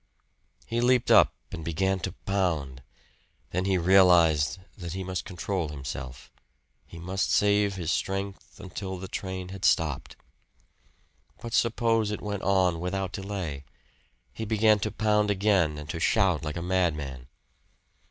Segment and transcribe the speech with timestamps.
[0.65, 2.81] He leaped up and began to pound.
[3.51, 6.31] Then he realized that he must control himself
[6.87, 10.15] he must save his strength until the train had stopped.
[11.39, 13.63] But suppose it went on without delay?
[14.33, 17.27] He began to pound again and to shout like a madman.